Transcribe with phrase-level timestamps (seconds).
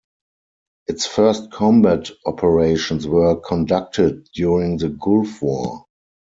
[0.87, 5.85] Its first combat operations were conducted during the Gulf War.